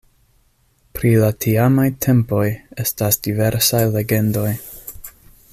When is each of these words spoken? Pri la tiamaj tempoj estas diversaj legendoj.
Pri 0.97 1.11
la 1.23 1.29
tiamaj 1.45 1.85
tempoj 2.07 2.41
estas 2.85 3.23
diversaj 3.29 3.85
legendoj. 3.99 4.51